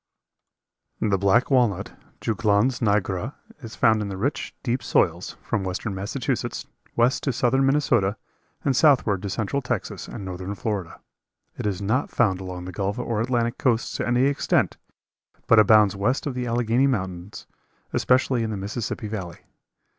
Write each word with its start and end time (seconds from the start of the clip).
The 0.99 1.19
black 1.19 1.51
walnut 1.51 1.93
(Juglans 2.21 2.81
nigra) 2.81 3.35
is 3.61 3.75
found 3.75 4.01
in 4.01 4.07
the 4.07 4.17
rich, 4.17 4.55
deep 4.63 4.81
soils, 4.81 5.37
from 5.43 5.63
western 5.63 5.93
Massachusetts, 5.93 6.65
west 6.95 7.21
to 7.21 7.31
southern 7.31 7.67
Minnesota 7.67 8.17
and 8.65 8.75
southward 8.75 9.21
to 9.21 9.29
central 9.29 9.61
Texas 9.61 10.07
and 10.07 10.25
northern 10.25 10.55
Florida. 10.55 10.99
It 11.55 11.67
is 11.67 11.83
not 11.83 12.09
found 12.09 12.41
along 12.41 12.65
the 12.65 12.71
gulf 12.71 12.97
or 12.97 13.21
Atlantic 13.21 13.59
coasts 13.59 13.95
to 13.97 14.07
any 14.07 14.23
extent, 14.23 14.75
but 15.45 15.59
abounds 15.59 15.95
west 15.95 16.25
of 16.25 16.33
the 16.33 16.47
Allegheny 16.47 16.87
mountains, 16.87 17.45
especially 17.93 18.41
in 18.41 18.49
the 18.49 18.57
Mississippi 18.57 19.07
Valley. 19.07 19.41